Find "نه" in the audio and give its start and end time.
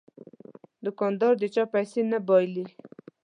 2.11-2.17